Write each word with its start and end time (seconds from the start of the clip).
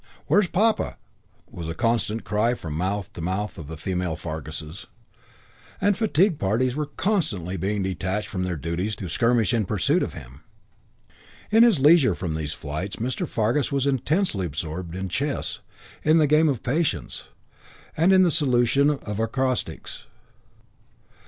"Where 0.25 0.39
is 0.39 0.47
Papa?" 0.47 0.97
was 1.51 1.67
a 1.69 1.75
constant 1.75 2.23
cry 2.23 2.55
from 2.55 2.73
mouth 2.73 3.13
to 3.13 3.21
mouth 3.21 3.59
of 3.59 3.67
the 3.67 3.77
female 3.77 4.15
Farguses; 4.15 4.87
and 5.79 5.95
fatigue 5.95 6.39
parties 6.39 6.75
were 6.75 6.87
constantly 6.87 7.55
being 7.55 7.83
detached 7.83 8.27
from 8.27 8.41
their 8.41 8.55
duties 8.55 8.95
to 8.95 9.07
skirmish 9.07 9.53
in 9.53 9.65
pursuit 9.65 10.01
of 10.01 10.13
him. 10.13 10.41
In 11.51 11.61
his 11.61 11.79
leisure 11.79 12.15
from 12.15 12.33
these 12.33 12.53
flights 12.53 12.95
Mr. 12.95 13.27
Fargus 13.27 13.71
was 13.71 13.85
intensely 13.85 14.47
absorbed 14.47 14.95
in 14.95 15.07
chess, 15.07 15.59
in 16.01 16.17
the 16.17 16.25
game 16.25 16.49
of 16.49 16.63
Patience, 16.63 17.27
and 17.95 18.11
in 18.11 18.23
the 18.23 18.31
solution 18.31 18.89
of 18.89 19.19
acrostics. 19.19 20.07